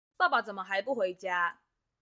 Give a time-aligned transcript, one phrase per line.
[0.17, 1.59] 爸爸怎麼還不回家